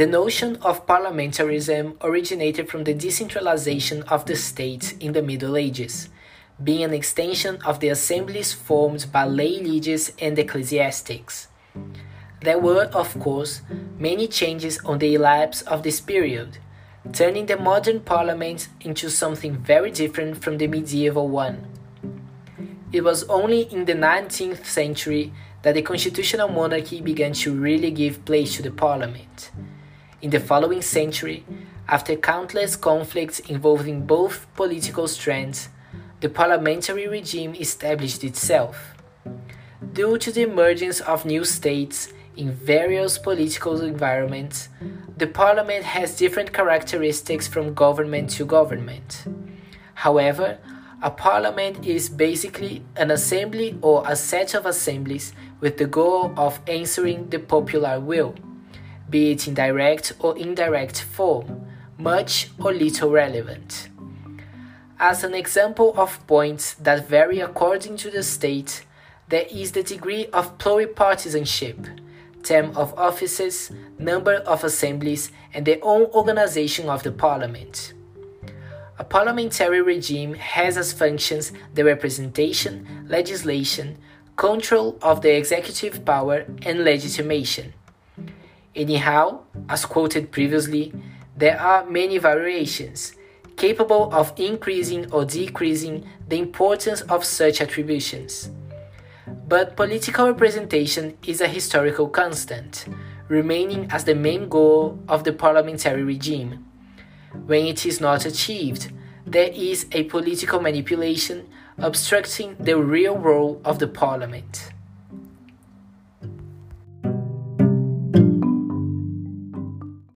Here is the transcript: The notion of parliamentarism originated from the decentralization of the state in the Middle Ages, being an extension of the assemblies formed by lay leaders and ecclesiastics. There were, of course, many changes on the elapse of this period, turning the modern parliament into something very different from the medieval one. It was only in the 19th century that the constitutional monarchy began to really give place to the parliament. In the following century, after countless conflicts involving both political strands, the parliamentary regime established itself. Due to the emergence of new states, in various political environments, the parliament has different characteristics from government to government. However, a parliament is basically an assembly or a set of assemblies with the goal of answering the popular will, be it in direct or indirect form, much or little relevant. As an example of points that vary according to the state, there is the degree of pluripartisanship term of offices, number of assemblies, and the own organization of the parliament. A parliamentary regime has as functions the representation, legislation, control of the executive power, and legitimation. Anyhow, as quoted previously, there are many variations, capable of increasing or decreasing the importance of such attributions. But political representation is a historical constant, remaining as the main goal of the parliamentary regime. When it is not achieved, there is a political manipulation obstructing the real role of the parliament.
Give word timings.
The 0.00 0.06
notion 0.06 0.56
of 0.62 0.86
parliamentarism 0.86 1.96
originated 2.00 2.70
from 2.70 2.84
the 2.84 2.94
decentralization 2.94 4.02
of 4.04 4.24
the 4.24 4.34
state 4.34 4.94
in 4.98 5.12
the 5.12 5.20
Middle 5.20 5.58
Ages, 5.58 6.08
being 6.64 6.84
an 6.84 6.94
extension 6.94 7.58
of 7.66 7.80
the 7.80 7.90
assemblies 7.90 8.54
formed 8.54 9.12
by 9.12 9.26
lay 9.26 9.60
leaders 9.60 10.12
and 10.18 10.38
ecclesiastics. 10.38 11.48
There 12.40 12.58
were, 12.58 12.84
of 12.94 13.20
course, 13.20 13.60
many 13.98 14.26
changes 14.26 14.78
on 14.86 15.00
the 15.00 15.14
elapse 15.14 15.60
of 15.60 15.82
this 15.82 16.00
period, 16.00 16.56
turning 17.12 17.44
the 17.44 17.58
modern 17.58 18.00
parliament 18.00 18.68
into 18.80 19.10
something 19.10 19.54
very 19.58 19.90
different 19.90 20.42
from 20.42 20.56
the 20.56 20.66
medieval 20.66 21.28
one. 21.28 21.66
It 22.90 23.04
was 23.04 23.24
only 23.24 23.64
in 23.70 23.84
the 23.84 23.92
19th 23.92 24.64
century 24.64 25.34
that 25.60 25.74
the 25.74 25.82
constitutional 25.82 26.48
monarchy 26.48 27.02
began 27.02 27.34
to 27.34 27.52
really 27.52 27.90
give 27.90 28.24
place 28.24 28.56
to 28.56 28.62
the 28.62 28.70
parliament. 28.70 29.50
In 30.22 30.28
the 30.28 30.40
following 30.40 30.82
century, 30.82 31.46
after 31.88 32.14
countless 32.14 32.76
conflicts 32.76 33.38
involving 33.38 34.04
both 34.04 34.46
political 34.54 35.08
strands, 35.08 35.70
the 36.20 36.28
parliamentary 36.28 37.08
regime 37.08 37.54
established 37.54 38.22
itself. 38.22 38.92
Due 39.94 40.18
to 40.18 40.30
the 40.30 40.42
emergence 40.42 41.00
of 41.00 41.24
new 41.24 41.42
states, 41.42 42.12
in 42.36 42.52
various 42.52 43.16
political 43.16 43.80
environments, 43.80 44.68
the 45.16 45.26
parliament 45.26 45.84
has 45.84 46.16
different 46.16 46.52
characteristics 46.52 47.48
from 47.48 47.72
government 47.72 48.28
to 48.30 48.44
government. 48.44 49.24
However, 49.94 50.58
a 51.02 51.10
parliament 51.10 51.86
is 51.86 52.10
basically 52.10 52.82
an 52.94 53.10
assembly 53.10 53.78
or 53.80 54.04
a 54.06 54.14
set 54.16 54.52
of 54.52 54.66
assemblies 54.66 55.32
with 55.60 55.78
the 55.78 55.86
goal 55.86 56.34
of 56.36 56.60
answering 56.66 57.30
the 57.30 57.38
popular 57.38 57.98
will, 57.98 58.34
be 59.10 59.32
it 59.32 59.46
in 59.46 59.54
direct 59.54 60.12
or 60.20 60.38
indirect 60.38 61.02
form, 61.02 61.66
much 61.98 62.50
or 62.58 62.72
little 62.72 63.10
relevant. 63.10 63.88
As 64.98 65.24
an 65.24 65.34
example 65.34 65.94
of 65.96 66.24
points 66.26 66.74
that 66.74 67.08
vary 67.08 67.40
according 67.40 67.96
to 67.98 68.10
the 68.10 68.22
state, 68.22 68.84
there 69.28 69.46
is 69.50 69.72
the 69.72 69.82
degree 69.82 70.26
of 70.26 70.58
pluripartisanship 70.58 72.00
term 72.42 72.76
of 72.76 72.98
offices, 72.98 73.70
number 73.98 74.34
of 74.34 74.64
assemblies, 74.64 75.30
and 75.52 75.66
the 75.66 75.80
own 75.82 76.04
organization 76.12 76.88
of 76.88 77.02
the 77.02 77.12
parliament. 77.12 77.92
A 78.98 79.04
parliamentary 79.04 79.80
regime 79.80 80.34
has 80.34 80.76
as 80.76 80.92
functions 80.92 81.52
the 81.74 81.84
representation, 81.84 83.06
legislation, 83.08 83.98
control 84.36 84.98
of 85.02 85.22
the 85.22 85.36
executive 85.36 86.04
power, 86.04 86.44
and 86.62 86.84
legitimation. 86.84 87.72
Anyhow, 88.80 89.40
as 89.68 89.84
quoted 89.84 90.32
previously, 90.32 90.90
there 91.36 91.60
are 91.60 91.84
many 91.84 92.16
variations, 92.16 93.12
capable 93.58 94.08
of 94.10 94.32
increasing 94.38 95.12
or 95.12 95.26
decreasing 95.26 96.06
the 96.26 96.38
importance 96.38 97.02
of 97.02 97.22
such 97.22 97.60
attributions. 97.60 98.48
But 99.46 99.76
political 99.76 100.28
representation 100.28 101.18
is 101.26 101.42
a 101.42 101.46
historical 101.46 102.08
constant, 102.08 102.86
remaining 103.28 103.86
as 103.90 104.04
the 104.04 104.14
main 104.14 104.48
goal 104.48 104.98
of 105.08 105.24
the 105.24 105.34
parliamentary 105.34 106.02
regime. 106.02 106.64
When 107.44 107.66
it 107.66 107.84
is 107.84 108.00
not 108.00 108.24
achieved, 108.24 108.90
there 109.26 109.50
is 109.52 109.88
a 109.92 110.04
political 110.04 110.58
manipulation 110.58 111.50
obstructing 111.76 112.56
the 112.58 112.78
real 112.78 113.18
role 113.18 113.60
of 113.62 113.78
the 113.78 113.88
parliament. 113.88 114.70